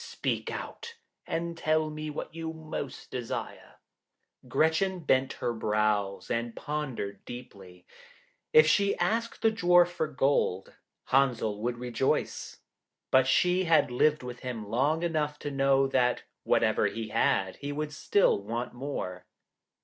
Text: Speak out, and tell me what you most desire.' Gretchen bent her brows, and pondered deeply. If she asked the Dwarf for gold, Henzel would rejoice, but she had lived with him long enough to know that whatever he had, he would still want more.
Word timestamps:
Speak 0.03 0.49
out, 0.49 0.95
and 1.27 1.55
tell 1.55 1.91
me 1.91 2.09
what 2.09 2.33
you 2.33 2.51
most 2.53 3.11
desire.' 3.11 3.75
Gretchen 4.47 5.01
bent 5.01 5.33
her 5.33 5.53
brows, 5.53 6.31
and 6.31 6.55
pondered 6.55 7.23
deeply. 7.23 7.85
If 8.51 8.65
she 8.65 8.97
asked 8.97 9.43
the 9.43 9.51
Dwarf 9.51 9.89
for 9.89 10.07
gold, 10.07 10.73
Henzel 11.09 11.61
would 11.61 11.77
rejoice, 11.77 12.61
but 13.11 13.27
she 13.27 13.65
had 13.65 13.91
lived 13.91 14.23
with 14.23 14.39
him 14.39 14.67
long 14.67 15.03
enough 15.03 15.37
to 15.37 15.51
know 15.51 15.85
that 15.85 16.23
whatever 16.41 16.87
he 16.87 17.09
had, 17.09 17.57
he 17.57 17.71
would 17.71 17.93
still 17.93 18.41
want 18.41 18.73
more. 18.73 19.27